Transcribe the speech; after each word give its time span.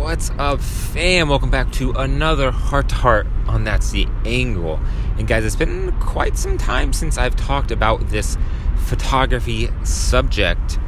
What's 0.00 0.30
up, 0.38 0.62
fam? 0.62 1.28
Welcome 1.28 1.50
back 1.50 1.70
to 1.72 1.92
another 1.92 2.50
Heart 2.50 2.88
to 2.88 2.94
Heart 2.94 3.26
on 3.46 3.64
That's 3.64 3.90
the 3.90 4.08
Angle. 4.24 4.80
And 5.18 5.28
guys, 5.28 5.44
it's 5.44 5.56
been 5.56 5.92
quite 6.00 6.38
some 6.38 6.56
time 6.56 6.94
since 6.94 7.18
I've 7.18 7.36
talked 7.36 7.70
about 7.70 8.08
this 8.08 8.38
photography 8.86 9.68
subject. 9.84 10.78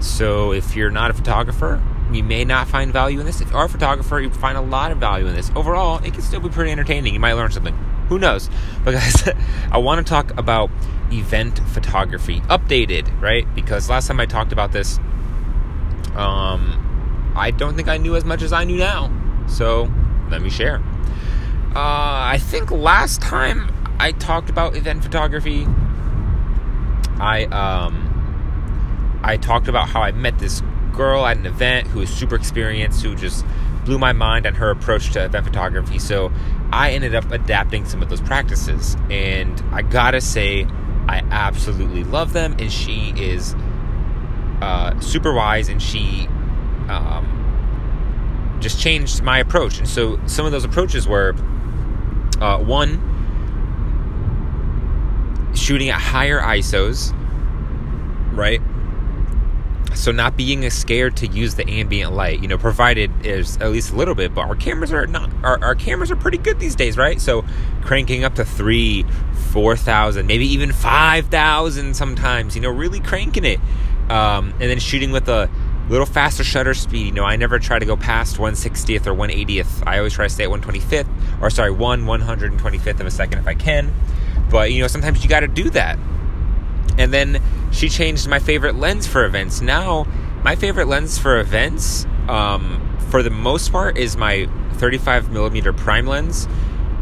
So 0.00 0.52
if 0.52 0.74
you're 0.74 0.90
not 0.90 1.12
a 1.12 1.14
photographer, 1.14 1.80
you 2.12 2.24
may 2.24 2.44
not 2.44 2.66
find 2.66 2.92
value 2.92 3.20
in 3.20 3.26
this. 3.26 3.40
If 3.40 3.52
you 3.52 3.56
are 3.56 3.66
a 3.66 3.68
photographer, 3.68 4.20
you 4.20 4.28
find 4.28 4.58
a 4.58 4.60
lot 4.60 4.90
of 4.90 4.98
value 4.98 5.28
in 5.28 5.36
this. 5.36 5.52
Overall, 5.54 6.02
it 6.04 6.12
can 6.12 6.22
still 6.22 6.40
be 6.40 6.48
pretty 6.48 6.72
entertaining. 6.72 7.14
You 7.14 7.20
might 7.20 7.34
learn 7.34 7.52
something. 7.52 7.76
Who 8.08 8.18
knows? 8.18 8.50
But 8.84 8.94
guys, 8.94 9.28
I 9.70 9.78
want 9.78 10.04
to 10.04 10.10
talk 10.10 10.36
about 10.36 10.68
event 11.12 11.60
photography 11.68 12.40
updated, 12.40 13.22
right? 13.22 13.46
Because 13.54 13.88
last 13.88 14.08
time 14.08 14.18
I 14.18 14.26
talked 14.26 14.52
about 14.52 14.72
this, 14.72 14.98
um, 16.16 16.87
I 17.38 17.50
don't 17.50 17.74
think 17.76 17.88
I 17.88 17.96
knew 17.96 18.16
as 18.16 18.24
much 18.24 18.42
as 18.42 18.52
I 18.52 18.64
knew 18.64 18.76
now. 18.76 19.10
So 19.46 19.90
let 20.30 20.42
me 20.42 20.50
share. 20.50 20.82
Uh, 21.74 22.32
I 22.34 22.38
think 22.40 22.70
last 22.70 23.20
time 23.20 23.70
I 23.98 24.12
talked 24.12 24.50
about 24.50 24.76
event 24.76 25.02
photography, 25.02 25.66
I 27.20 27.44
um, 27.50 29.20
I 29.22 29.36
talked 29.36 29.68
about 29.68 29.88
how 29.88 30.02
I 30.02 30.12
met 30.12 30.38
this 30.38 30.62
girl 30.92 31.26
at 31.26 31.36
an 31.36 31.46
event 31.46 31.86
who 31.88 32.00
was 32.00 32.10
super 32.10 32.34
experienced, 32.34 33.02
who 33.02 33.14
just 33.14 33.44
blew 33.84 33.98
my 33.98 34.12
mind 34.12 34.46
on 34.46 34.54
her 34.54 34.70
approach 34.70 35.12
to 35.12 35.24
event 35.24 35.46
photography. 35.46 35.98
So 35.98 36.32
I 36.72 36.90
ended 36.90 37.14
up 37.14 37.30
adapting 37.30 37.84
some 37.84 38.02
of 38.02 38.08
those 38.08 38.20
practices, 38.20 38.96
and 39.10 39.62
I 39.72 39.82
gotta 39.82 40.20
say, 40.20 40.66
I 41.08 41.22
absolutely 41.30 42.04
love 42.04 42.32
them. 42.32 42.56
And 42.58 42.70
she 42.72 43.14
is 43.16 43.54
uh, 44.60 44.98
super 45.00 45.32
wise, 45.32 45.68
and 45.68 45.80
she 45.80 46.28
um, 46.88 48.58
just 48.60 48.80
changed 48.80 49.22
my 49.22 49.38
approach. 49.38 49.78
And 49.78 49.88
so 49.88 50.18
some 50.26 50.46
of 50.46 50.52
those 50.52 50.64
approaches 50.64 51.06
were 51.06 51.34
uh, 52.40 52.58
one, 52.58 53.14
shooting 55.54 55.88
at 55.88 56.00
higher 56.00 56.40
ISOs, 56.40 57.12
right? 58.34 58.60
So 59.94 60.12
not 60.12 60.36
being 60.36 60.68
scared 60.70 61.16
to 61.18 61.26
use 61.26 61.56
the 61.56 61.68
ambient 61.68 62.12
light, 62.12 62.40
you 62.40 62.46
know, 62.46 62.58
provided 62.58 63.10
is 63.26 63.56
at 63.56 63.72
least 63.72 63.92
a 63.92 63.96
little 63.96 64.14
bit. 64.14 64.34
But 64.34 64.42
our 64.42 64.54
cameras 64.54 64.92
are 64.92 65.06
not 65.06 65.30
our, 65.42 65.62
our 65.62 65.74
cameras 65.74 66.10
are 66.10 66.16
pretty 66.16 66.38
good 66.38 66.60
these 66.60 66.76
days, 66.76 66.96
right? 66.96 67.20
So 67.20 67.44
cranking 67.82 68.22
up 68.22 68.34
to 68.36 68.44
three, 68.44 69.04
four 69.50 69.76
thousand, 69.76 70.26
maybe 70.26 70.46
even 70.46 70.72
five 70.72 71.26
thousand 71.28 71.96
sometimes, 71.96 72.54
you 72.54 72.62
know, 72.62 72.70
really 72.70 73.00
cranking 73.00 73.44
it, 73.44 73.60
um, 74.08 74.52
and 74.60 74.70
then 74.70 74.78
shooting 74.78 75.10
with 75.10 75.28
a 75.28 75.50
little 75.88 76.06
faster 76.06 76.44
shutter 76.44 76.74
speed. 76.74 77.06
You 77.06 77.12
know, 77.12 77.24
I 77.24 77.36
never 77.36 77.58
try 77.58 77.78
to 77.78 77.86
go 77.86 77.96
past 77.96 78.36
160th 78.36 79.06
or 79.06 79.14
180th. 79.14 79.86
I 79.86 79.98
always 79.98 80.12
try 80.12 80.26
to 80.26 80.32
stay 80.32 80.44
at 80.44 80.50
125th, 80.50 81.08
or 81.40 81.50
sorry, 81.50 81.70
1 81.70 82.02
125th 82.02 83.00
of 83.00 83.06
a 83.06 83.10
second 83.10 83.38
if 83.38 83.46
I 83.46 83.54
can. 83.54 83.92
But, 84.50 84.72
you 84.72 84.80
know, 84.80 84.88
sometimes 84.88 85.22
you 85.22 85.28
got 85.28 85.40
to 85.40 85.48
do 85.48 85.70
that. 85.70 85.98
And 86.96 87.12
then 87.12 87.42
she 87.70 87.88
changed 87.88 88.28
my 88.28 88.38
favorite 88.38 88.74
lens 88.74 89.06
for 89.06 89.24
events. 89.24 89.60
Now, 89.60 90.06
my 90.42 90.56
favorite 90.56 90.88
lens 90.88 91.18
for 91.18 91.38
events, 91.38 92.06
um, 92.28 92.98
for 93.10 93.22
the 93.22 93.30
most 93.30 93.70
part, 93.72 93.96
is 93.96 94.16
my 94.16 94.48
35 94.74 95.30
millimeter 95.30 95.72
prime 95.72 96.06
lens. 96.06 96.48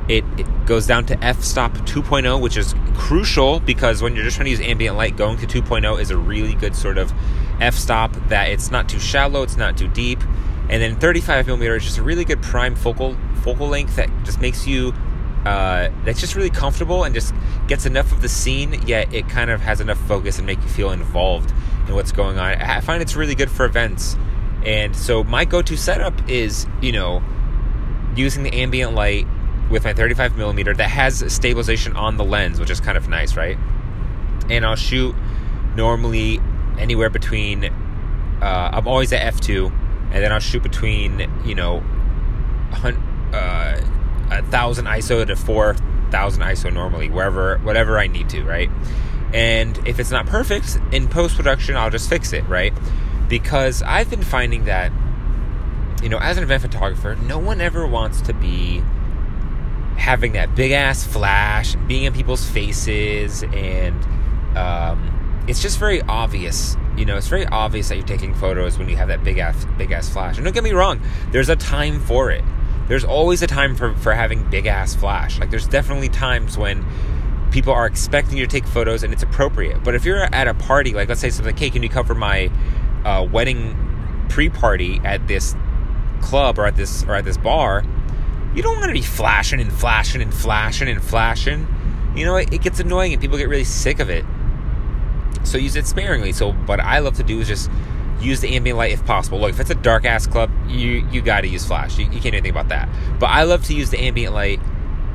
It, 0.09 0.25
it, 0.37 0.47
goes 0.67 0.85
down 0.85 1.07
to 1.07 1.25
f-stop 1.25 1.73
2.0 1.75 2.41
which 2.41 2.57
is 2.57 2.75
crucial 2.95 3.61
because 3.61 4.03
when 4.03 4.17
you're 4.17 4.25
just 4.25 4.35
trying 4.37 4.47
to 4.47 4.51
use 4.51 4.61
ambient 4.61 4.97
light 4.97 5.17
going 5.17 5.39
to 5.39 5.47
2.0 5.47 6.01
is 6.01 6.11
a 6.11 6.17
really 6.17 6.55
good 6.55 6.75
sort 6.75 6.99
of 6.99 7.13
f-stop 7.61 8.13
that 8.29 8.49
it's 8.51 8.71
not 8.71 8.89
too 8.89 9.01
shallow 9.01 9.43
it's 9.43 9.57
not 9.57 9.77
too 9.77 9.89
deep. 9.89 10.23
And 10.69 10.83
then 10.83 10.99
35 10.99 11.47
millimeter 11.47 11.77
is 11.77 11.85
just 11.85 11.99
a 11.99 12.03
really 12.03 12.25
good 12.25 12.43
prime 12.43 12.75
focal 12.75 13.17
focal 13.43 13.69
length 13.69 13.97
that 13.97 14.11
just 14.25 14.41
makes 14.41 14.67
you 14.67 14.93
uh, 15.45 15.91
that's 16.05 16.21
just 16.21 16.35
really 16.35 16.51
comfortable 16.51 17.05
and 17.05 17.15
just 17.15 17.33
gets 17.69 17.87
enough 17.87 18.11
of 18.11 18.21
the 18.21 18.29
scene 18.29 18.83
yet 18.85 19.15
it 19.15 19.29
kind 19.29 19.49
of 19.49 19.61
has 19.61 19.81
enough 19.81 19.99
focus 20.09 20.39
and 20.39 20.47
make 20.47 20.61
you 20.61 20.69
feel 20.69 20.91
involved 20.91 21.53
in 21.87 21.95
what's 21.95 22.11
going 22.11 22.37
on. 22.39 22.55
I 22.55 22.81
find 22.81 23.01
it's 23.01 23.15
really 23.15 23.37
good 23.37 23.51
for 23.51 23.65
events. 23.65 24.17
And 24.65 24.97
so 24.97 25.23
my 25.23 25.45
go-to 25.45 25.77
setup 25.77 26.29
is 26.29 26.67
you 26.83 26.91
know 26.91 27.23
using 28.17 28.43
the 28.43 28.53
ambient 28.53 28.95
light 28.95 29.27
with 29.71 29.85
my 29.85 29.93
35 29.93 30.37
millimeter 30.37 30.75
that 30.75 30.91
has 30.91 31.25
stabilization 31.33 31.97
on 31.97 32.17
the 32.17 32.25
lens, 32.25 32.59
which 32.59 32.71
is 32.71 32.81
kind 32.81 32.97
of 32.97 33.09
nice, 33.09 33.37
right? 33.37 33.59
And 34.49 34.65
I'll 34.65 34.77
shoot 34.77 35.15
normally 35.75 36.41
anywhere 36.79 37.11
between. 37.11 37.65
Uh, 37.65 38.71
I'm 38.73 38.87
always 38.87 39.13
at 39.13 39.35
f2, 39.35 39.71
and 40.13 40.23
then 40.23 40.33
I'll 40.33 40.41
shoot 40.41 40.63
between 40.63 41.31
you 41.45 41.55
know, 41.55 41.83
uh, 43.33 43.81
a 44.31 44.43
thousand 44.45 44.87
ISO 44.87 45.27
to 45.27 45.37
four 45.37 45.75
thousand 46.11 46.43
ISO 46.43 46.73
normally, 46.73 47.09
wherever 47.09 47.59
whatever 47.59 47.99
I 47.99 48.07
need 48.07 48.29
to, 48.31 48.43
right? 48.45 48.71
And 49.33 49.77
if 49.87 49.99
it's 49.99 50.11
not 50.11 50.27
perfect 50.27 50.79
in 50.93 51.09
post 51.09 51.37
production, 51.37 51.77
I'll 51.77 51.91
just 51.91 52.09
fix 52.09 52.33
it, 52.33 52.47
right? 52.49 52.73
Because 53.29 53.83
I've 53.83 54.09
been 54.09 54.23
finding 54.23 54.65
that, 54.67 54.93
you 56.03 56.09
know, 56.09 56.19
as 56.19 56.37
an 56.37 56.45
event 56.45 56.63
photographer, 56.63 57.17
no 57.17 57.39
one 57.39 57.61
ever 57.61 57.87
wants 57.87 58.21
to 58.23 58.33
be 58.33 58.83
having 59.97 60.33
that 60.33 60.55
big 60.55 60.73
ass 60.73 61.05
flash 61.05 61.75
and 61.75 61.89
being 61.89 62.05
in 62.05 62.13
people's 62.13 62.49
faces 62.49 63.43
and 63.43 64.05
um, 64.57 65.26
it's 65.49 65.63
just 65.63 65.79
very 65.79 66.03
obvious 66.03 66.77
you 66.97 67.05
know 67.05 67.17
it's 67.17 67.29
very 67.29 67.47
obvious 67.47 67.89
that 67.89 67.97
you're 67.97 68.07
taking 68.07 68.35
photos 68.35 68.79
when 68.79 68.89
you 68.89 68.97
have 68.97 69.09
that 69.09 69.23
big 69.23 69.39
ass 69.39 69.67
big 69.79 69.93
ass 69.93 70.09
flash. 70.09 70.37
And 70.37 70.45
don't 70.45 70.55
get 70.55 70.65
me 70.65 70.73
wrong 70.73 71.01
there's 71.31 71.49
a 71.49 71.57
time 71.57 72.01
for 72.01 72.31
it. 72.31 72.45
There's 72.89 73.05
always 73.05 73.43
a 73.43 73.47
time 73.47 73.75
for, 73.75 73.95
for 73.97 74.15
having 74.15 74.49
big 74.49 74.67
ass 74.67 74.95
flash. 74.95 75.39
Like 75.41 75.51
there's 75.51 75.67
definitely 75.67 76.09
times 76.09 76.57
when 76.57 76.87
people 77.51 77.73
are 77.73 77.87
expecting 77.87 78.39
you 78.39 78.47
to 78.47 78.51
take 78.51 78.67
photos 78.67 79.03
and 79.03 79.13
it's 79.13 79.23
appropriate. 79.23 79.83
But 79.83 79.95
if 79.95 80.05
you're 80.05 80.23
at 80.23 80.49
a 80.49 80.55
party 80.55 80.95
like 80.95 81.09
let's 81.09 81.21
say 81.21 81.31
something 81.31 81.55
like 81.55 81.61
hey 81.61 81.71
can 81.71 81.83
you 81.83 81.89
cover 81.89 82.15
my 82.15 82.51
uh, 83.05 83.27
wedding 83.31 83.77
pre-party 84.29 85.01
at 85.05 85.29
this 85.29 85.55
club 86.23 86.59
or 86.59 86.67
at 86.67 86.77
this 86.77 87.05
or 87.05 87.15
at 87.15 87.25
this 87.25 87.37
bar? 87.37 87.85
You 88.55 88.63
don't 88.63 88.77
want 88.77 88.87
to 88.87 88.95
be 88.95 89.03
flashing 89.03 89.61
and 89.61 89.71
flashing 89.71 90.23
and 90.23 90.33
flashing 90.33 90.89
and 90.89 91.03
flashing. 91.03 91.67
You 92.17 92.25
know, 92.25 92.37
it, 92.37 92.55
it 92.55 92.63
gets 92.63 92.81
annoying 92.81 93.13
and 93.13 93.21
people 93.21 93.37
get 93.37 93.51
really 93.51 93.65
sick 93.65 94.01
of 94.01 94.09
it. 94.09 94.25
So 95.47 95.59
use 95.59 95.77
it 95.77 95.87
sparingly. 95.87 96.33
So 96.33 96.53
what 96.53 96.81
I 96.81 96.99
love 96.99 97.17
to 97.17 97.23
do 97.23 97.41
is 97.41 97.49
just 97.49 97.71
use 98.21 98.41
the 98.41 98.55
ambient 98.55 98.79
light 98.79 98.93
if 98.93 99.05
possible. 99.05 99.41
Look, 99.41 99.51
if 99.51 99.61
it's 99.61 99.71
a 99.71 99.75
dark 99.75 100.05
ass 100.05 100.27
club, 100.27 100.51
you 100.69 101.07
you 101.11 101.23
got 101.23 101.43
to 101.43 101.49
use 101.49 101.65
flash. 101.65 101.99
You, 101.99 102.07
you 102.07 102.21
can't 102.21 102.25
do 102.25 102.29
anything 102.39 102.51
about 102.51 102.69
that. 102.69 102.89
But 103.19 103.27
I 103.27 103.45
love 103.45 103.65
to 103.65 103.75
use 103.75 103.91
the 103.91 103.99
ambient 103.99 104.35
light, 104.35 104.61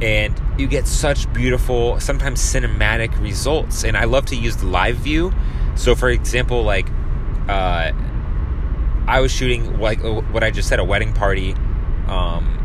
and 0.01 0.39
you 0.57 0.67
get 0.67 0.87
such 0.87 1.31
beautiful, 1.33 1.99
sometimes 1.99 2.39
cinematic 2.41 3.19
results. 3.21 3.83
And 3.83 3.97
I 3.97 4.05
love 4.05 4.25
to 4.27 4.35
use 4.35 4.57
the 4.57 4.67
live 4.67 4.97
view. 4.97 5.33
So, 5.75 5.95
for 5.95 6.09
example, 6.09 6.63
like 6.63 6.87
uh, 7.47 7.91
I 9.07 9.19
was 9.19 9.31
shooting 9.31 9.79
like 9.79 10.01
what 10.01 10.43
I 10.43 10.51
just 10.51 10.69
said, 10.69 10.79
a 10.79 10.83
wedding 10.83 11.13
party. 11.13 11.55
Um, 12.07 12.57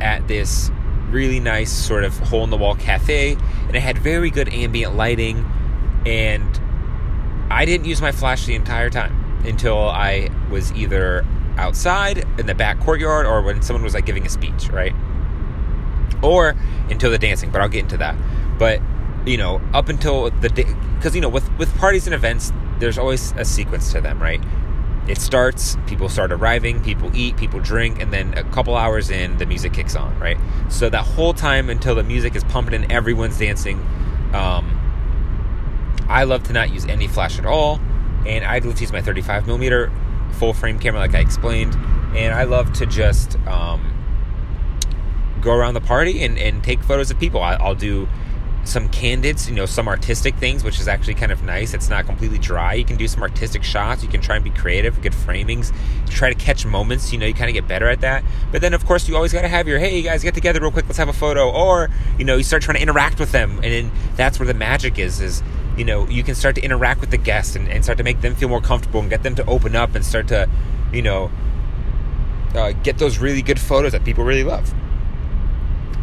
at 0.00 0.26
this 0.28 0.70
really 1.10 1.40
nice 1.40 1.70
sort 1.70 2.04
of 2.04 2.18
hole 2.18 2.44
in 2.44 2.50
the 2.50 2.56
wall 2.56 2.74
cafe, 2.74 3.32
and 3.66 3.76
it 3.76 3.80
had 3.80 3.98
very 3.98 4.30
good 4.30 4.48
ambient 4.52 4.96
lighting. 4.96 5.44
And 6.06 6.60
I 7.50 7.64
didn't 7.64 7.86
use 7.86 8.00
my 8.00 8.12
flash 8.12 8.46
the 8.46 8.54
entire 8.54 8.90
time 8.90 9.42
until 9.44 9.78
I 9.78 10.30
was 10.50 10.72
either 10.72 11.24
outside 11.56 12.24
in 12.38 12.46
the 12.46 12.54
back 12.54 12.80
courtyard 12.80 13.26
or 13.26 13.42
when 13.42 13.62
someone 13.62 13.82
was 13.82 13.94
like 13.94 14.06
giving 14.06 14.24
a 14.24 14.28
speech, 14.28 14.68
right? 14.68 14.94
Or 16.22 16.54
until 16.88 17.10
the 17.10 17.18
dancing, 17.18 17.50
but 17.50 17.60
I'll 17.60 17.68
get 17.68 17.80
into 17.80 17.96
that. 17.98 18.16
But 18.58 18.80
you 19.26 19.36
know, 19.36 19.60
up 19.74 19.88
until 19.88 20.30
the 20.30 20.48
day, 20.48 20.66
because 20.96 21.14
you 21.14 21.20
know, 21.20 21.28
with 21.28 21.50
with 21.58 21.76
parties 21.78 22.06
and 22.06 22.14
events, 22.14 22.52
there's 22.78 22.98
always 22.98 23.32
a 23.32 23.44
sequence 23.44 23.92
to 23.92 24.00
them, 24.00 24.20
right? 24.22 24.40
it 25.10 25.18
starts, 25.18 25.76
people 25.86 26.08
start 26.08 26.30
arriving, 26.30 26.82
people 26.82 27.10
eat, 27.16 27.36
people 27.36 27.58
drink, 27.58 28.00
and 28.00 28.12
then 28.12 28.32
a 28.38 28.44
couple 28.44 28.76
hours 28.76 29.10
in, 29.10 29.36
the 29.38 29.46
music 29.46 29.72
kicks 29.72 29.96
on, 29.96 30.16
right? 30.20 30.38
So 30.68 30.88
that 30.88 31.02
whole 31.04 31.34
time 31.34 31.68
until 31.68 31.96
the 31.96 32.04
music 32.04 32.36
is 32.36 32.44
pumping 32.44 32.74
and 32.74 32.90
everyone's 32.92 33.36
dancing, 33.36 33.78
um, 34.32 34.79
I 36.10 36.24
love 36.24 36.42
to 36.44 36.52
not 36.52 36.72
use 36.72 36.84
any 36.86 37.06
flash 37.06 37.38
at 37.38 37.46
all, 37.46 37.80
and 38.26 38.44
I 38.44 38.58
love 38.58 38.74
to 38.74 38.80
use 38.80 38.92
my 38.92 39.00
35 39.00 39.46
millimeter 39.46 39.92
full 40.32 40.52
frame 40.52 40.78
camera, 40.78 41.00
like 41.00 41.14
I 41.14 41.20
explained, 41.20 41.74
and 42.14 42.34
I 42.34 42.44
love 42.44 42.72
to 42.74 42.86
just 42.86 43.36
um, 43.46 43.94
go 45.40 45.54
around 45.54 45.74
the 45.74 45.80
party 45.80 46.22
and, 46.24 46.36
and 46.36 46.62
take 46.64 46.82
photos 46.82 47.10
of 47.10 47.18
people. 47.20 47.40
I, 47.40 47.54
I'll 47.54 47.74
do 47.74 48.08
some 48.64 48.88
candids, 48.88 49.48
you 49.48 49.54
know, 49.54 49.66
some 49.66 49.88
artistic 49.88 50.36
things, 50.36 50.62
which 50.64 50.80
is 50.80 50.88
actually 50.88 51.14
kind 51.14 51.32
of 51.32 51.42
nice. 51.42 51.74
It's 51.74 51.88
not 51.88 52.06
completely 52.06 52.38
dry. 52.38 52.74
You 52.74 52.84
can 52.84 52.96
do 52.96 53.08
some 53.08 53.22
artistic 53.22 53.62
shots. 53.62 54.02
You 54.02 54.08
can 54.08 54.20
try 54.20 54.36
and 54.36 54.44
be 54.44 54.50
creative, 54.50 55.00
good 55.00 55.12
framings. 55.12 55.74
Try 56.08 56.32
to 56.32 56.34
catch 56.34 56.66
moments. 56.66 57.12
You 57.12 57.18
know, 57.18 57.26
you 57.26 57.34
kind 57.34 57.48
of 57.48 57.54
get 57.54 57.66
better 57.66 57.88
at 57.88 58.00
that. 58.02 58.22
But 58.52 58.60
then, 58.60 58.74
of 58.74 58.84
course, 58.84 59.08
you 59.08 59.16
always 59.16 59.32
got 59.32 59.42
to 59.42 59.48
have 59.48 59.66
your 59.66 59.78
hey, 59.78 59.96
you 59.96 60.02
guys, 60.02 60.22
get 60.22 60.34
together 60.34 60.60
real 60.60 60.70
quick. 60.70 60.86
Let's 60.86 60.98
have 60.98 61.08
a 61.08 61.14
photo. 61.14 61.50
Or 61.50 61.88
you 62.18 62.24
know, 62.24 62.36
you 62.36 62.42
start 62.42 62.62
trying 62.62 62.76
to 62.76 62.82
interact 62.82 63.18
with 63.18 63.32
them, 63.32 63.52
and 63.56 63.64
then 63.64 63.92
that's 64.16 64.38
where 64.38 64.46
the 64.46 64.54
magic 64.54 64.98
is. 64.98 65.20
Is 65.20 65.42
you 65.80 65.86
know, 65.86 66.06
you 66.08 66.22
can 66.22 66.34
start 66.34 66.56
to 66.56 66.60
interact 66.60 67.00
with 67.00 67.10
the 67.10 67.16
guests 67.16 67.56
and, 67.56 67.66
and 67.66 67.82
start 67.82 67.96
to 67.96 68.04
make 68.04 68.20
them 68.20 68.34
feel 68.34 68.50
more 68.50 68.60
comfortable 68.60 69.00
and 69.00 69.08
get 69.08 69.22
them 69.22 69.34
to 69.36 69.46
open 69.46 69.74
up 69.74 69.94
and 69.94 70.04
start 70.04 70.28
to, 70.28 70.46
you 70.92 71.00
know, 71.00 71.30
uh, 72.54 72.72
get 72.82 72.98
those 72.98 73.16
really 73.16 73.40
good 73.40 73.58
photos 73.58 73.92
that 73.92 74.04
people 74.04 74.22
really 74.22 74.44
love. 74.44 74.74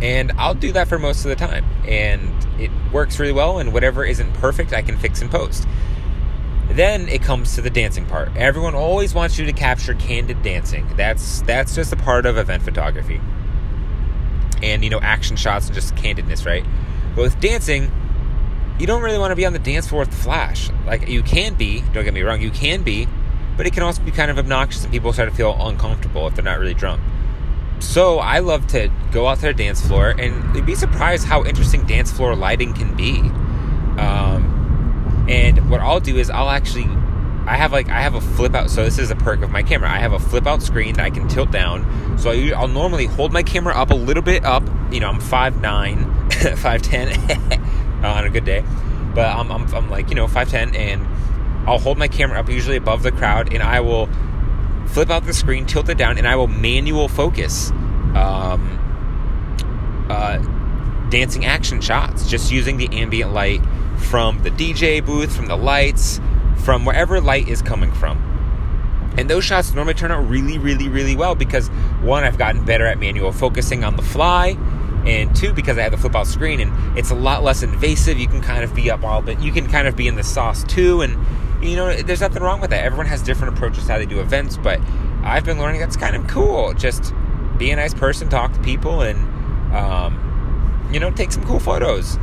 And 0.02 0.32
I'll 0.32 0.56
do 0.56 0.72
that 0.72 0.88
for 0.88 0.98
most 0.98 1.26
of 1.26 1.30
the 1.30 1.36
time. 1.36 1.64
And 1.88 2.34
it 2.60 2.72
works 2.92 3.20
really 3.20 3.34
well, 3.34 3.60
and 3.60 3.72
whatever 3.72 4.04
isn't 4.04 4.34
perfect, 4.34 4.74
I 4.74 4.82
can 4.82 4.98
fix 4.98 5.22
and 5.22 5.30
post. 5.30 5.68
Then 6.70 7.08
it 7.08 7.22
comes 7.22 7.54
to 7.54 7.62
the 7.62 7.70
dancing 7.70 8.08
part. 8.08 8.36
Everyone 8.36 8.74
always 8.74 9.14
wants 9.14 9.38
you 9.38 9.46
to 9.46 9.54
capture 9.54 9.94
candid 9.94 10.42
dancing. 10.42 10.90
That's 10.98 11.42
that's 11.44 11.76
just 11.76 11.94
a 11.94 11.98
part 11.98 12.26
of 12.26 12.36
event 12.36 12.64
photography. 12.64 13.22
And 14.64 14.84
you 14.84 14.90
know, 14.90 15.02
action 15.02 15.36
shots 15.36 15.68
and 15.68 15.76
just 15.76 15.94
candidness, 15.94 16.48
right? 16.48 16.66
But 17.16 17.22
with 17.22 17.40
dancing, 17.40 17.92
you 18.80 18.88
don't 18.88 19.02
really 19.02 19.18
want 19.18 19.32
to 19.32 19.36
be 19.36 19.46
on 19.46 19.54
the 19.54 19.60
dance 19.60 19.88
floor 19.88 20.02
with 20.02 20.12
the 20.12 20.18
flash. 20.18 20.70
Like 20.86 21.08
you 21.08 21.24
can 21.24 21.56
be, 21.56 21.82
don't 21.94 22.04
get 22.04 22.14
me 22.14 22.22
wrong, 22.22 22.42
you 22.42 22.52
can 22.52 22.84
be, 22.84 23.08
but 23.56 23.66
it 23.66 23.74
can 23.74 23.84
also 23.84 24.02
be 24.04 24.12
kind 24.12 24.30
of 24.30 24.38
obnoxious 24.38 24.84
and 24.84 24.94
people 24.94 25.12
start 25.14 25.30
to 25.30 25.36
feel 25.36 25.56
uncomfortable 25.68 26.28
if 26.28 26.36
they're 26.36 26.44
not 26.44 26.60
really 26.60 26.74
drunk. 26.74 27.02
So 27.80 28.20
I 28.20 28.40
love 28.40 28.68
to 28.68 28.90
go 29.12 29.28
out 29.28 29.40
to 29.40 29.48
the 29.48 29.54
dance 29.54 29.86
floor 29.86 30.10
and 30.10 30.56
you'd 30.56 30.66
be 30.66 30.76
surprised 30.76 31.26
how 31.26 31.44
interesting 31.46 31.86
dance 31.86 32.12
floor 32.12 32.36
lighting 32.36 32.74
can 32.74 32.96
be. 32.96 33.20
Um, 34.00 35.26
and 35.30 35.70
what 35.70 35.82
I'll 35.82 36.00
do 36.00 36.18
is 36.18 36.30
I'll 36.30 36.50
actually 36.50 36.88
I 37.48 37.56
have 37.56 37.72
like 37.72 37.88
I 37.90 38.02
have 38.02 38.14
a 38.14 38.22
flip 38.22 38.54
out. 38.56 38.70
So 38.70 38.84
this 38.84 39.00
is 39.00 39.10
a 39.10 39.16
perk 39.16 39.42
of 39.42 39.50
my 39.50 39.64
camera. 39.64 39.90
I 39.90 40.00
have 40.00 40.12
a 40.12 40.20
flip 40.20 40.46
out 40.46 40.62
screen 40.62 40.96
that 40.96 41.06
I 41.06 41.10
can 41.10 41.30
tilt 41.30 41.50
down. 41.50 42.18
So 42.18 42.32
I, 42.32 42.60
will 42.60 42.68
normally 42.68 43.06
hold 43.06 43.32
my 43.32 43.42
camera 43.42 43.74
up 43.74 43.90
a 43.90 43.96
little 43.96 44.24
bit 44.24 44.44
up. 44.44 44.64
You 44.92 45.00
know, 45.00 45.10
I'm 45.10 45.20
5'9", 45.20 46.30
5'10", 46.30 47.62
on 48.04 48.26
a 48.26 48.30
good 48.30 48.46
day, 48.46 48.64
but 49.14 49.26
I'm, 49.26 49.52
I'm 49.52 49.74
I'm 49.74 49.90
like 49.90 50.10
you 50.10 50.16
know 50.16 50.28
5'10", 50.28 50.76
and 50.76 51.06
I'll 51.68 51.80
hold 51.80 51.98
my 51.98 52.08
camera 52.08 52.40
up 52.40 52.50
usually 52.50 52.78
above 52.78 53.04
the 53.04 53.12
crowd, 53.12 53.54
and 53.54 53.62
I 53.62 53.80
will 53.82 54.10
flip 54.88 55.10
out 55.10 55.26
the 55.26 55.34
screen, 55.34 55.66
tilt 55.66 55.90
it 55.90 55.98
down, 55.98 56.18
and 56.18 56.28
I 56.28 56.36
will 56.36 56.48
manual 56.48 57.08
focus 57.08 57.72
um, 58.16 58.78
uh, 60.10 60.38
dancing 61.10 61.46
action 61.46 61.82
shots 61.82 62.30
just 62.30 62.52
using 62.52 62.78
the 62.78 62.90
ambient 62.92 63.34
light 63.34 63.62
from 63.98 64.42
the 64.44 64.52
DJ 64.52 65.06
booth, 65.06 65.36
from 65.36 65.48
the 65.48 65.58
lights, 65.58 66.22
from 66.64 66.86
wherever 66.86 67.20
light 67.20 67.48
is 67.48 67.62
coming 67.62 67.92
from. 67.92 68.24
And 69.18 69.30
those 69.30 69.44
shots 69.44 69.74
normally 69.74 69.96
turn 69.96 70.12
out 70.12 70.28
really, 70.30 70.58
really, 70.58 70.90
really 70.90 71.16
well 71.16 71.34
because 71.34 71.70
one, 72.02 72.24
I've 72.24 72.38
gotten 72.38 72.64
better 72.64 72.86
at 72.86 73.00
manual 73.00 73.32
focusing 73.32 73.84
on 73.84 73.96
the 73.96 74.04
fly, 74.04 74.56
and 75.08 75.34
two, 75.34 75.54
because 75.54 75.78
I 75.78 75.84
have 75.84 75.92
the 75.92 75.98
flip 75.98 76.16
out 76.16 76.28
screen 76.28 76.60
and 76.60 76.98
it's 76.98 77.12
a 77.12 77.16
lot 77.16 77.42
less 77.42 77.64
invasive. 77.64 78.20
You 78.20 78.28
can 78.28 78.42
kind 78.42 78.64
of 78.64 78.76
be 78.76 78.92
up 78.92 79.04
all, 79.04 79.22
but 79.22 79.42
you 79.42 79.54
can 79.54 79.68
kind 79.68 79.88
of 79.88 79.96
be 79.96 80.08
in 80.08 80.16
the 80.16 80.24
sauce 80.24 80.64
too, 80.66 81.02
and 81.02 81.18
you 81.64 81.76
know, 81.76 81.94
there's 81.96 82.22
nothing 82.22 82.44
wrong 82.44 82.62
with 82.62 82.70
that. 82.70 82.84
Everyone 82.84 83.08
has 83.08 83.24
different 83.24 83.56
approaches 83.56 83.86
to 83.86 83.94
how 83.94 83.98
they 83.98 84.06
do 84.06 84.20
events, 84.20 84.58
but 84.58 84.80
I've 85.24 85.46
been 85.46 85.58
learning 85.58 85.80
that's 85.80 85.98
kind 85.98 86.16
of 86.16 86.28
cool. 86.28 86.74
Just 86.74 87.14
be 87.58 87.72
a 87.72 87.76
nice 87.76 87.94
person, 87.94 88.30
talk 88.30 88.54
to 88.54 88.60
people, 88.60 89.02
and 89.02 89.18
um, 89.74 90.90
you 90.92 91.00
know, 91.00 91.10
take 91.10 91.32
some 91.32 91.44
cool 91.46 91.60
photos. 91.60 92.18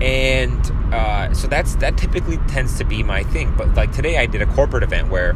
And 0.00 0.60
uh, 0.92 1.32
so 1.32 1.48
that's 1.48 1.76
that 1.76 1.96
typically 1.96 2.38
tends 2.48 2.78
to 2.78 2.84
be 2.84 3.02
my 3.02 3.22
thing. 3.24 3.54
But 3.56 3.74
like 3.74 3.92
today, 3.92 4.18
I 4.18 4.26
did 4.26 4.42
a 4.42 4.46
corporate 4.46 4.82
event 4.82 5.08
where 5.08 5.34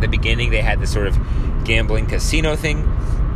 the 0.00 0.08
beginning 0.08 0.50
they 0.50 0.62
had 0.62 0.80
this 0.80 0.92
sort 0.92 1.06
of 1.06 1.18
gambling 1.64 2.06
casino 2.06 2.56
thing 2.56 2.84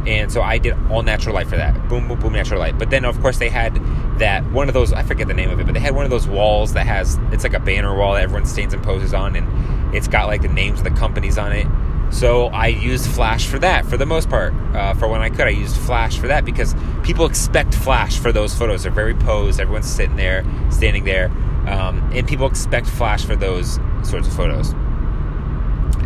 and 0.07 0.31
so 0.31 0.43
I 0.43 0.59
did 0.59 0.75
all 0.91 1.03
natural 1.03 1.35
light 1.35 1.47
for 1.47 1.57
that. 1.57 1.89
Boom, 1.89 2.09
boom, 2.09 2.21
boom, 2.21 2.33
natural 2.33 2.61
light. 2.61 2.79
But 2.79 2.91
then, 2.91 3.05
of 3.05 3.21
course, 3.21 3.39
they 3.39 3.49
had 3.49 3.75
that 4.19 4.45
one 4.53 4.69
of 4.69 4.75
those, 4.75 4.93
I 4.93 5.03
forget 5.03 5.29
the 5.29 5.35
name 5.35 5.51
of 5.51 5.59
it, 5.61 5.67
but 5.67 5.73
they 5.75 5.81
had 5.81 5.95
one 5.95 6.05
of 6.05 6.11
those 6.11 6.27
walls 6.27 6.75
that 6.75 6.87
has, 6.87 7.19
it's 7.33 7.43
like 7.43 7.55
a 7.55 7.61
banner 7.61 7.97
wall 7.97 8.15
that 8.15 8.23
everyone 8.23 8.47
stands 8.47 8.75
and 8.75 8.83
poses 8.83 9.15
on, 9.15 9.37
and 9.37 9.95
it's 9.95 10.09
got 10.09 10.27
like 10.27 10.43
the 10.43 10.49
names 10.49 10.79
of 10.79 10.85
the 10.85 10.91
companies 10.91 11.39
on 11.39 11.53
it. 11.53 11.67
So 12.11 12.47
I 12.47 12.69
used 12.69 13.07
Flash 13.11 13.47
for 13.47 13.59
that 13.59 13.87
for 13.87 13.97
the 13.97 14.07
most 14.07 14.29
part. 14.29 14.53
Uh, 14.75 14.95
for 14.95 15.09
when 15.09 15.21
I 15.21 15.31
could, 15.31 15.47
I 15.47 15.51
used 15.51 15.77
Flash 15.77 16.19
for 16.19 16.29
that 16.29 16.45
because 16.45 16.75
people 17.03 17.27
expect 17.27 17.75
Flash 17.75 18.19
for 18.19 18.31
those 18.31 18.55
photos. 18.55 18.85
They're 18.85 18.93
very 18.93 19.15
posed. 19.15 19.59
Everyone's 19.59 19.91
sitting 19.91 20.15
there, 20.15 20.45
standing 20.71 21.05
there, 21.05 21.27
um, 21.67 22.09
and 22.13 22.29
people 22.29 22.47
expect 22.47 22.87
Flash 22.87 23.25
for 23.25 23.35
those 23.35 23.81
sorts 24.05 24.29
of 24.29 24.35
photos. 24.35 24.73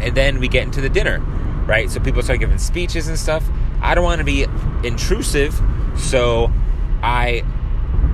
And 0.01 0.17
then 0.17 0.39
we 0.39 0.49
get 0.49 0.63
into 0.63 0.81
the 0.81 0.89
dinner, 0.89 1.19
right? 1.67 1.91
So 1.91 2.01
people 2.01 2.23
start 2.23 2.39
giving 2.39 2.59
speeches 2.59 3.09
and 3.09 3.19
stuff. 3.19 3.45
I 3.81 3.95
don't 3.95 4.05
want 4.05 4.19
to 4.19 4.25
be 4.25 4.47
intrusive, 4.85 5.61
so 5.97 6.53
I 7.03 7.45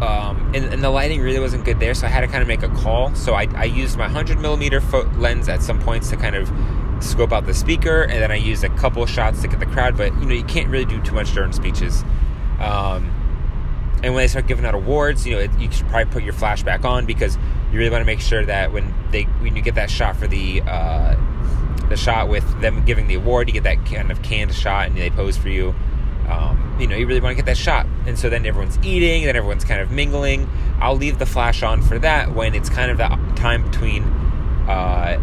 um, 0.01 0.53
and, 0.55 0.65
and, 0.67 0.83
the 0.83 0.91
lighting 0.91 1.21
really 1.21 1.39
wasn't 1.39 1.65
good 1.65 1.79
there, 1.79 1.95
so 1.95 2.07
I 2.07 2.11
had 2.11 2.23
to 2.23 2.27
kind 2.27 2.43
of 2.43 2.49
make 2.49 2.63
a 2.63 2.69
call. 2.69 3.15
So 3.15 3.35
I, 3.35 3.47
I 3.55 3.65
used 3.65 3.97
my 3.97 4.05
100 4.05 4.39
millimeter 4.39 4.81
lens 5.17 5.49
at 5.49 5.63
some 5.63 5.79
points 5.79 6.11
to 6.11 6.17
kind 6.17 6.35
of 6.35 6.51
scope 7.03 7.33
out 7.33 7.47
the 7.47 7.55
speaker, 7.55 8.03
and 8.03 8.21
then 8.21 8.31
I 8.31 8.37
used 8.37 8.65
a 8.65 8.69
couple 8.71 9.07
shots 9.07 9.41
to 9.43 9.49
get 9.49 9.61
the 9.61 9.67
crowd. 9.67 9.97
But 9.97 10.13
you 10.21 10.27
know, 10.27 10.35
you 10.35 10.45
can't 10.45 10.69
really 10.69 10.85
do 10.85 11.01
too 11.03 11.15
much 11.15 11.33
during 11.33 11.53
speeches. 11.53 12.03
Um, 12.59 13.11
and 14.03 14.13
when 14.15 14.25
they 14.25 14.29
start 14.29 14.47
giving 14.47 14.65
out 14.67 14.75
awards, 14.75 15.27
you 15.27 15.35
know, 15.35 15.41
it, 15.41 15.59
you 15.59 15.71
should 15.71 15.87
probably 15.89 16.13
put 16.13 16.23
your 16.25 16.35
flash 16.35 16.63
back 16.63 16.85
on 16.85 17.07
because 17.07 17.39
you 17.73 17.79
really 17.79 17.91
want 17.91 18.03
to 18.03 18.07
make 18.07 18.21
sure 18.21 18.45
that 18.45 18.73
when 18.73 18.93
they 19.11 19.23
when 19.23 19.57
you 19.57 19.63
get 19.63 19.77
that 19.77 19.91
shot 19.91 20.17
for 20.17 20.27
the 20.27 20.61
uh, 20.63 21.15
the 21.89 21.97
shot 21.97 22.29
with 22.29 22.61
them 22.61 22.85
giving 22.85 23.07
the 23.07 23.15
award. 23.15 23.49
You 23.49 23.55
get 23.55 23.65
that 23.65 23.85
kind 23.87 24.11
of 24.11 24.23
canned 24.23 24.55
shot, 24.55 24.89
and 24.89 24.97
they 24.97 25.11
pose 25.11 25.37
for 25.37 25.49
you. 25.49 25.75
Um, 26.29 26.77
you 26.81 26.87
know, 26.87 26.97
you 26.97 27.07
really 27.07 27.21
want 27.21 27.33
to 27.33 27.37
get 27.37 27.47
that 27.47 27.57
shot. 27.57 27.87
And 28.07 28.19
so 28.19 28.31
then 28.31 28.47
everyone's 28.47 28.79
eating, 28.83 29.25
then 29.25 29.37
everyone's 29.37 29.65
kind 29.65 29.81
of 29.81 29.91
mingling. 29.91 30.49
I'll 30.81 30.97
leave 30.97 31.19
the 31.19 31.27
flash 31.27 31.63
on 31.63 31.83
for 31.83 31.99
that 31.99 32.35
when 32.35 32.55
it's 32.55 32.69
kind 32.69 32.91
of 32.91 32.99
that 32.99 33.19
time 33.37 33.63
between, 33.65 34.03
uh, 34.69 35.19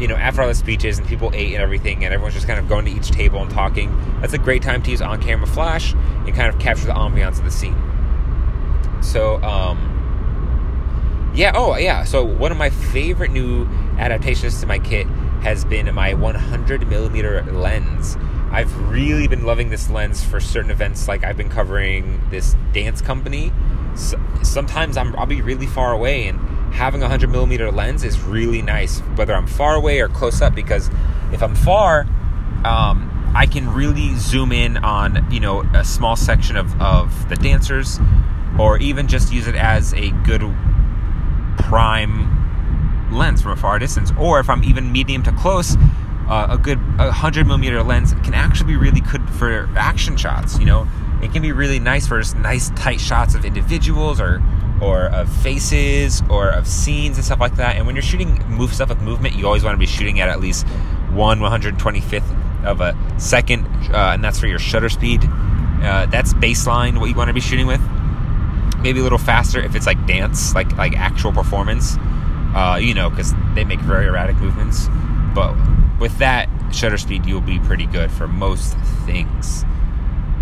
you 0.00 0.08
know, 0.08 0.16
after 0.16 0.42
all 0.42 0.48
the 0.48 0.54
speeches 0.54 0.98
and 0.98 1.06
people 1.06 1.30
ate 1.34 1.52
and 1.52 1.62
everything, 1.62 2.04
and 2.04 2.14
everyone's 2.14 2.34
just 2.34 2.46
kind 2.46 2.58
of 2.58 2.68
going 2.68 2.86
to 2.86 2.90
each 2.90 3.10
table 3.10 3.40
and 3.42 3.50
talking. 3.50 3.94
That's 4.20 4.32
a 4.32 4.38
great 4.38 4.62
time 4.62 4.82
to 4.82 4.90
use 4.90 5.02
on 5.02 5.20
camera 5.20 5.46
flash 5.46 5.92
and 5.92 6.34
kind 6.34 6.52
of 6.52 6.58
capture 6.58 6.86
the 6.86 6.94
ambiance 6.94 7.38
of 7.38 7.44
the 7.44 7.50
scene. 7.50 7.76
So, 9.02 9.42
um, 9.42 9.90
yeah, 11.34 11.52
oh, 11.54 11.76
yeah. 11.76 12.04
So, 12.04 12.24
one 12.24 12.50
of 12.50 12.58
my 12.58 12.70
favorite 12.70 13.30
new 13.30 13.66
adaptations 13.98 14.60
to 14.60 14.66
my 14.66 14.78
kit 14.78 15.06
has 15.42 15.64
been 15.64 15.92
my 15.94 16.14
100 16.14 16.86
millimeter 16.88 17.42
lens. 17.42 18.16
I've 18.50 18.74
really 18.90 19.28
been 19.28 19.44
loving 19.44 19.70
this 19.70 19.88
lens 19.88 20.24
for 20.24 20.40
certain 20.40 20.70
events. 20.70 21.08
Like 21.08 21.24
I've 21.24 21.36
been 21.36 21.48
covering 21.48 22.20
this 22.30 22.56
dance 22.72 23.00
company. 23.00 23.52
So 23.94 24.20
sometimes 24.42 24.96
I'm, 24.96 25.16
I'll 25.16 25.26
be 25.26 25.42
really 25.42 25.66
far 25.66 25.92
away, 25.92 26.26
and 26.26 26.38
having 26.72 27.00
a 27.00 27.04
100 27.04 27.30
millimeter 27.30 27.70
lens 27.70 28.04
is 28.04 28.20
really 28.20 28.62
nice, 28.62 29.00
whether 29.16 29.34
I'm 29.34 29.46
far 29.46 29.74
away 29.74 30.00
or 30.00 30.08
close 30.08 30.40
up. 30.40 30.54
Because 30.54 30.90
if 31.32 31.42
I'm 31.42 31.54
far, 31.54 32.06
um, 32.64 33.32
I 33.34 33.46
can 33.46 33.72
really 33.72 34.14
zoom 34.16 34.52
in 34.52 34.76
on 34.78 35.30
you 35.30 35.40
know 35.40 35.62
a 35.74 35.84
small 35.84 36.16
section 36.16 36.56
of, 36.56 36.80
of 36.80 37.28
the 37.28 37.36
dancers, 37.36 37.98
or 38.58 38.78
even 38.78 39.08
just 39.08 39.32
use 39.32 39.46
it 39.46 39.56
as 39.56 39.94
a 39.94 40.10
good 40.24 40.42
prime 41.58 42.39
lens 43.12 43.42
from 43.42 43.52
a 43.52 43.56
far 43.56 43.78
distance, 43.78 44.12
or 44.18 44.40
if 44.40 44.48
I'm 44.48 44.64
even 44.64 44.92
medium 44.92 45.22
to 45.24 45.32
close, 45.32 45.76
uh, 46.28 46.46
a 46.50 46.58
good 46.58 46.78
100 46.98 47.46
millimeter 47.46 47.82
lens 47.82 48.12
can 48.24 48.34
actually 48.34 48.68
be 48.68 48.76
really 48.76 49.00
good 49.00 49.28
for 49.30 49.68
action 49.76 50.16
shots. 50.16 50.58
You 50.58 50.64
know, 50.64 50.88
it 51.22 51.32
can 51.32 51.42
be 51.42 51.52
really 51.52 51.80
nice 51.80 52.06
for 52.06 52.20
just 52.20 52.36
nice 52.36 52.70
tight 52.70 53.00
shots 53.00 53.34
of 53.34 53.44
individuals 53.44 54.20
or 54.20 54.42
or 54.80 55.06
of 55.06 55.30
faces 55.42 56.22
or 56.30 56.48
of 56.48 56.66
scenes 56.66 57.16
and 57.18 57.24
stuff 57.24 57.40
like 57.40 57.56
that. 57.56 57.76
And 57.76 57.84
when 57.84 57.96
you're 57.96 58.02
shooting 58.02 58.42
move 58.48 58.72
stuff 58.72 58.88
with 58.88 59.00
movement, 59.02 59.34
you 59.34 59.46
always 59.46 59.64
want 59.64 59.74
to 59.74 59.78
be 59.78 59.86
shooting 59.86 60.20
at 60.20 60.28
at 60.28 60.40
least 60.40 60.66
one 61.10 61.40
125th 61.40 62.64
of 62.64 62.80
a 62.80 62.96
second, 63.18 63.66
uh, 63.92 64.12
and 64.14 64.22
that's 64.22 64.38
for 64.38 64.46
your 64.46 64.58
shutter 64.58 64.88
speed. 64.88 65.24
Uh, 65.24 66.06
that's 66.06 66.32
baseline 66.34 67.00
what 67.00 67.06
you 67.06 67.14
want 67.14 67.28
to 67.28 67.34
be 67.34 67.40
shooting 67.40 67.66
with. 67.66 67.80
Maybe 68.80 69.00
a 69.00 69.02
little 69.02 69.18
faster 69.18 69.60
if 69.60 69.74
it's 69.74 69.86
like 69.86 70.06
dance, 70.06 70.54
like 70.54 70.76
like 70.76 70.96
actual 70.96 71.32
performance 71.32 71.96
uh, 72.54 72.78
you 72.80 72.94
know, 72.94 73.10
because 73.10 73.34
they 73.54 73.64
make 73.64 73.80
very 73.80 74.06
erratic 74.06 74.36
movements. 74.36 74.88
But 75.34 75.54
with 75.98 76.16
that 76.18 76.48
shutter 76.72 76.98
speed, 76.98 77.26
you'll 77.26 77.40
be 77.40 77.58
pretty 77.60 77.86
good 77.86 78.10
for 78.10 78.26
most 78.26 78.76
things. 79.06 79.64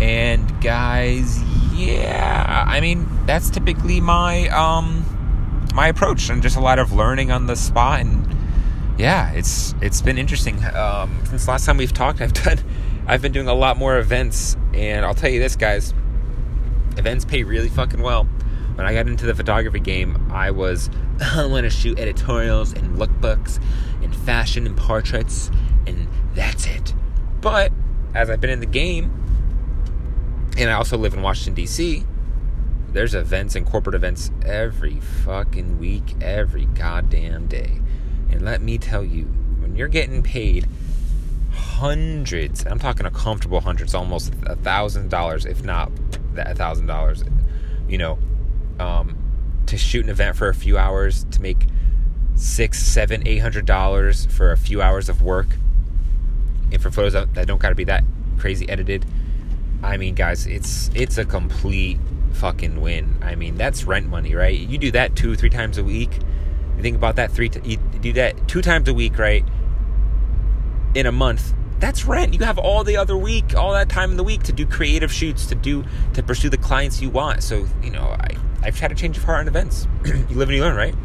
And 0.01 0.61
guys, 0.61 1.41
yeah, 1.73 2.63
I 2.67 2.79
mean 2.79 3.07
that's 3.25 3.49
typically 3.49 3.99
my 3.99 4.47
um 4.49 5.05
my 5.73 5.87
approach, 5.87 6.29
and 6.29 6.41
just 6.41 6.55
a 6.55 6.61
lot 6.61 6.79
of 6.79 6.93
learning 6.93 7.31
on 7.31 7.47
the 7.47 7.55
spot. 7.55 7.99
And 7.99 8.35
yeah, 8.97 9.31
it's 9.31 9.75
it's 9.81 10.01
been 10.01 10.17
interesting. 10.17 10.63
Um, 10.73 11.21
since 11.25 11.47
last 11.47 11.65
time 11.65 11.77
we've 11.77 11.93
talked, 11.93 12.21
I've 12.21 12.33
done 12.33 12.59
I've 13.07 13.21
been 13.21 13.31
doing 13.31 13.47
a 13.47 13.53
lot 13.53 13.77
more 13.77 13.97
events, 13.97 14.55
and 14.73 15.05
I'll 15.05 15.15
tell 15.15 15.29
you 15.29 15.39
this, 15.39 15.55
guys, 15.55 15.93
events 16.97 17.25
pay 17.25 17.43
really 17.43 17.69
fucking 17.69 18.01
well 18.01 18.27
when 18.79 18.87
I 18.87 18.93
got 18.93 19.07
into 19.07 19.25
the 19.25 19.35
photography 19.35 19.81
game, 19.81 20.31
I 20.31 20.51
was 20.51 20.89
I 21.21 21.45
want 21.45 21.65
to 21.65 21.69
shoot 21.69 21.99
editorials 21.99 22.73
and 22.73 22.97
lookbooks 22.97 23.61
and 24.01 24.15
fashion 24.15 24.65
and 24.65 24.75
portraits, 24.75 25.51
and 25.85 26.07
that's 26.33 26.65
it. 26.65 26.93
But 27.41 27.71
as 28.13 28.29
I've 28.29 28.41
been 28.41 28.49
in 28.49 28.59
the 28.59 28.65
game, 28.65 29.11
and 30.57 30.69
I 30.69 30.73
also 30.73 30.97
live 30.97 31.13
in 31.13 31.21
Washington 31.21 31.53
D.C., 31.53 32.05
there's 32.91 33.13
events 33.13 33.55
and 33.55 33.65
corporate 33.65 33.95
events 33.95 34.31
every 34.43 34.99
fucking 34.99 35.77
week, 35.79 36.15
every 36.21 36.65
goddamn 36.65 37.47
day. 37.47 37.81
And 38.31 38.41
let 38.41 38.61
me 38.61 38.77
tell 38.77 39.03
you, 39.03 39.25
when 39.59 39.75
you're 39.75 39.87
getting 39.87 40.23
paid 40.23 40.67
hundreds. 41.79 42.65
I'm 42.65 42.79
talking 42.79 43.05
a 43.05 43.11
comfortable 43.11 43.61
hundreds, 43.61 43.93
almost 43.93 44.33
a 44.43 44.55
thousand 44.55 45.09
dollars, 45.09 45.45
if 45.45 45.63
not 45.63 45.91
a 46.37 46.55
thousand 46.55 46.87
dollars. 46.87 47.23
You 47.87 47.97
know, 47.97 48.19
um, 48.79 49.17
to 49.69 49.77
shoot 49.77 50.03
an 50.03 50.09
event 50.09 50.35
for 50.35 50.49
a 50.49 50.53
few 50.53 50.77
hours 50.77 51.25
to 51.31 51.41
make 51.41 51.67
six, 52.35 52.83
seven, 52.83 53.27
eight 53.27 53.37
hundred 53.39 53.65
dollars 53.65 54.25
for 54.25 54.51
a 54.51 54.57
few 54.57 54.81
hours 54.81 55.09
of 55.09 55.21
work, 55.21 55.47
and 56.71 56.81
for 56.81 56.91
photos 56.91 57.13
that 57.13 57.47
don't 57.47 57.59
got 57.59 57.69
to 57.69 57.75
be 57.75 57.83
that 57.85 58.03
crazy 58.37 58.67
edited. 58.69 59.05
I 59.83 59.97
mean, 59.97 60.15
guys, 60.15 60.47
it's 60.47 60.89
it's 60.93 61.17
a 61.17 61.25
complete 61.25 61.99
fucking 62.33 62.81
win. 62.81 63.17
I 63.21 63.35
mean, 63.35 63.55
that's 63.55 63.83
rent 63.83 64.07
money, 64.07 64.35
right? 64.35 64.57
You 64.57 64.77
do 64.77 64.91
that 64.91 65.15
two, 65.15 65.35
three 65.35 65.49
times 65.49 65.77
a 65.77 65.83
week. 65.83 66.19
You 66.77 66.81
think 66.81 66.95
about 66.95 67.15
that 67.17 67.31
three. 67.31 67.49
T- 67.49 67.61
you 67.69 67.77
do 67.77 68.13
that 68.13 68.47
two 68.47 68.61
times 68.61 68.87
a 68.87 68.93
week, 68.93 69.17
right? 69.17 69.45
In 70.95 71.05
a 71.05 71.11
month, 71.11 71.53
that's 71.79 72.05
rent. 72.05 72.33
You 72.33 72.41
have 72.45 72.57
all 72.57 72.83
the 72.83 72.97
other 72.97 73.17
week, 73.17 73.55
all 73.55 73.73
that 73.73 73.89
time 73.89 74.11
in 74.11 74.17
the 74.17 74.23
week 74.23 74.43
to 74.43 74.53
do 74.53 74.65
creative 74.65 75.11
shoots, 75.11 75.45
to 75.47 75.55
do 75.55 75.83
to 76.13 76.23
pursue 76.23 76.49
the 76.49 76.57
clients 76.57 77.01
you 77.01 77.09
want. 77.09 77.43
So 77.43 77.65
you 77.81 77.91
know, 77.91 78.03
I 78.03 78.35
I've 78.61 78.79
had 78.79 78.91
a 78.91 78.95
change 78.95 79.17
of 79.17 79.23
heart 79.23 79.39
on 79.39 79.47
events. 79.47 79.87
you 80.05 80.35
live 80.35 80.49
and 80.49 80.57
you 80.57 80.61
learn, 80.61 80.75
right? 80.75 80.95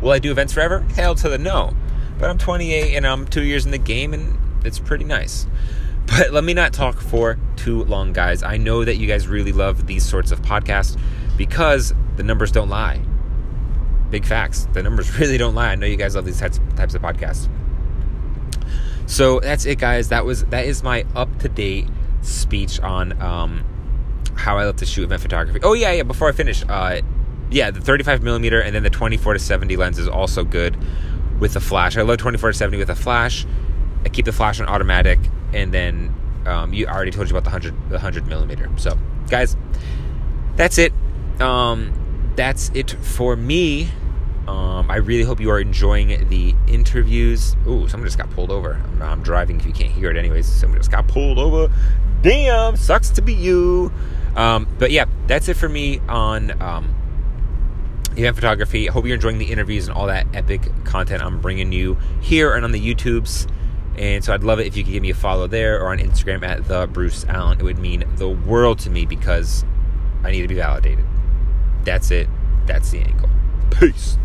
Will 0.00 0.10
I 0.10 0.18
do 0.18 0.30
events 0.30 0.52
forever? 0.52 0.80
Hell 0.94 1.14
to 1.16 1.28
the 1.28 1.38
no. 1.38 1.74
But 2.18 2.30
I'm 2.30 2.38
28 2.38 2.94
and 2.94 3.06
I'm 3.06 3.26
two 3.26 3.42
years 3.42 3.64
in 3.64 3.70
the 3.70 3.78
game, 3.78 4.12
and 4.12 4.38
it's 4.64 4.78
pretty 4.78 5.04
nice. 5.04 5.46
But 6.06 6.32
let 6.32 6.44
me 6.44 6.52
not 6.52 6.72
talk 6.72 7.00
for 7.00 7.38
too 7.56 7.84
long, 7.84 8.12
guys. 8.12 8.42
I 8.42 8.56
know 8.56 8.84
that 8.84 8.96
you 8.96 9.06
guys 9.06 9.26
really 9.26 9.52
love 9.52 9.86
these 9.86 10.04
sorts 10.04 10.30
of 10.30 10.42
podcasts 10.42 11.00
because 11.36 11.94
the 12.16 12.22
numbers 12.22 12.52
don't 12.52 12.68
lie. 12.68 13.00
Big 14.10 14.26
facts. 14.26 14.68
The 14.72 14.82
numbers 14.82 15.18
really 15.18 15.38
don't 15.38 15.54
lie. 15.54 15.70
I 15.70 15.74
know 15.76 15.86
you 15.86 15.96
guys 15.96 16.14
love 16.14 16.24
these 16.24 16.40
types 16.40 16.60
types 16.76 16.94
of 16.94 17.02
podcasts. 17.02 17.48
So 19.06 19.40
that's 19.40 19.66
it, 19.66 19.78
guys. 19.78 20.08
That 20.08 20.24
was 20.24 20.44
that 20.46 20.64
is 20.64 20.82
my 20.82 21.04
up 21.14 21.38
to 21.40 21.48
date 21.48 21.88
speech 22.22 22.80
on 22.80 23.20
um, 23.20 23.64
how 24.36 24.58
I 24.58 24.64
love 24.64 24.76
to 24.76 24.86
shoot 24.86 25.04
event 25.04 25.22
photography. 25.22 25.60
Oh 25.62 25.74
yeah, 25.74 25.92
yeah. 25.92 26.02
Before 26.02 26.28
I 26.28 26.32
finish, 26.32 26.64
uh, 26.68 27.00
yeah, 27.50 27.70
the 27.70 27.80
35 27.80 28.22
millimeter 28.22 28.60
and 28.60 28.74
then 28.74 28.82
the 28.82 28.90
24 28.90 29.34
to 29.34 29.38
70 29.38 29.76
lens 29.76 29.98
is 29.98 30.08
also 30.08 30.44
good 30.44 30.76
with 31.40 31.54
the 31.54 31.60
flash. 31.60 31.96
I 31.96 32.02
love 32.02 32.18
24 32.18 32.52
to 32.52 32.58
70 32.58 32.78
with 32.78 32.90
a 32.90 32.94
flash. 32.94 33.46
I 34.04 34.08
keep 34.08 34.24
the 34.24 34.32
flash 34.32 34.60
on 34.60 34.66
automatic, 34.66 35.18
and 35.52 35.72
then 35.72 36.14
um, 36.46 36.72
you 36.72 36.86
already 36.86 37.10
told 37.10 37.28
you 37.28 37.36
about 37.36 37.44
the 37.44 37.50
100 37.50 37.88
the 37.88 37.94
100 37.94 38.26
millimeter. 38.26 38.70
So, 38.76 38.98
guys, 39.28 39.56
that's 40.56 40.78
it. 40.78 40.92
Um, 41.40 42.32
that's 42.36 42.70
it 42.74 42.90
for 42.90 43.36
me. 43.36 43.90
Um, 44.48 44.90
I 44.90 44.96
really 44.96 45.24
hope 45.24 45.40
you 45.40 45.50
are 45.50 45.60
enjoying 45.60 46.28
the 46.28 46.54
interviews. 46.66 47.56
Ooh, 47.66 47.88
someone 47.88 48.06
just 48.06 48.18
got 48.18 48.30
pulled 48.30 48.50
over. 48.50 48.74
I'm, 48.74 49.02
I'm, 49.02 49.22
driving 49.22 49.58
if 49.58 49.66
you 49.66 49.72
can't 49.72 49.90
hear 49.90 50.10
it, 50.10 50.16
anyways. 50.16 50.46
Someone 50.46 50.78
just 50.78 50.90
got 50.90 51.08
pulled 51.08 51.38
over. 51.38 51.72
Damn, 52.22 52.76
sucks 52.76 53.10
to 53.10 53.22
be 53.22 53.32
you. 53.32 53.92
Um, 54.36 54.68
but 54.78 54.90
yeah, 54.90 55.06
that's 55.26 55.48
it 55.48 55.54
for 55.54 55.68
me 55.68 56.00
on 56.08 56.60
um, 56.62 56.94
event 58.16 58.36
photography. 58.36 58.88
I 58.88 58.92
hope 58.92 59.06
you're 59.06 59.14
enjoying 59.14 59.38
the 59.38 59.50
interviews 59.50 59.88
and 59.88 59.96
all 59.96 60.06
that 60.06 60.26
epic 60.34 60.62
content 60.84 61.22
I'm 61.22 61.40
bringing 61.40 61.72
you 61.72 61.96
here 62.20 62.54
and 62.54 62.64
on 62.64 62.72
the 62.72 62.94
YouTubes. 62.94 63.50
And 63.96 64.24
so 64.24 64.34
I'd 64.34 64.42
love 64.42 64.58
it 64.58 64.66
if 64.66 64.76
you 64.76 64.84
could 64.84 64.92
give 64.92 65.02
me 65.02 65.10
a 65.10 65.14
follow 65.14 65.46
there 65.46 65.80
or 65.80 65.90
on 65.90 65.98
Instagram 65.98 66.42
at 66.42 66.66
the 66.66 66.86
Bruce 66.86 67.24
Allen. 67.28 67.60
It 67.60 67.62
would 67.62 67.78
mean 67.78 68.04
the 68.16 68.28
world 68.28 68.80
to 68.80 68.90
me 68.90 69.06
because 69.06 69.64
I 70.24 70.32
need 70.32 70.42
to 70.42 70.48
be 70.48 70.56
validated. 70.56 71.04
That's 71.84 72.10
it. 72.10 72.28
That's 72.66 72.90
the 72.90 73.00
angle. 73.00 73.28
Peace. 73.70 74.18